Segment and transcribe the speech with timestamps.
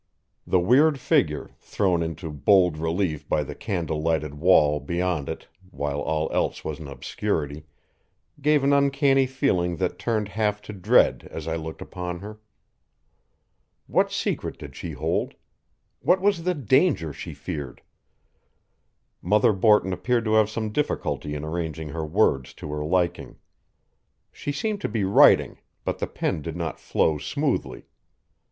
[0.47, 5.99] The weird figure, thrown into bold relief by the candle lighted wall beyond it while
[6.01, 7.67] all else was in obscurity,
[8.41, 12.39] gave an uncanny feeling that turned half to dread as I looked upon her.
[13.85, 15.35] What secret did she hold?
[15.99, 17.83] What was the danger she feared?
[19.21, 23.37] Mother Borton appeared to have some difficulty in arranging her words to her liking.
[24.31, 27.85] She seemed to be writing, but the pen did not flow smoothly.